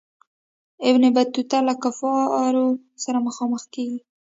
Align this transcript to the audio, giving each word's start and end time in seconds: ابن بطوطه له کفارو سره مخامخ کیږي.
ابن 0.89 1.03
بطوطه 1.15 1.57
له 1.67 1.73
کفارو 1.83 2.65
سره 3.03 3.17
مخامخ 3.27 3.61
کیږي. 3.73 3.99